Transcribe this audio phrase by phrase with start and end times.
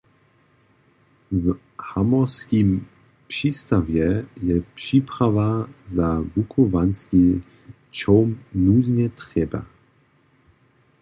[1.31, 2.85] W Hamorskim
[3.27, 5.49] přistawje je připrawa
[5.95, 7.25] za wuchowanski
[7.97, 8.29] čołm
[8.63, 9.61] nuznje trěbna.